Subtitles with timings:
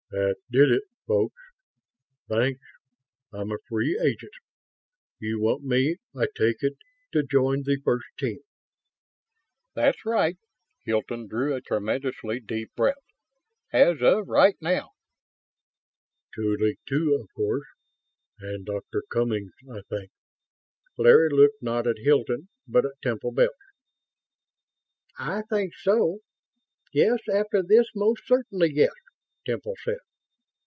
[0.11, 1.41] "That did it, folks.
[2.27, 2.59] Thanks.
[3.31, 4.33] I'm a free agent.
[5.19, 6.73] You want me, I take it,
[7.13, 8.39] to join the first team?"
[9.73, 10.35] "That's right."
[10.83, 12.97] Hilton drew a tremendously deep breath.
[13.71, 14.89] "As of right now."
[16.35, 17.67] "Tuly, too, of course...
[18.37, 20.11] and Doctor Cummings, I think?"
[20.97, 23.55] Larry looked, not at Hilton, but at Temple Bells.
[25.17, 26.19] "I think so.
[26.91, 28.91] Yes, after this, most certainly yes,"
[29.43, 29.97] Temple said.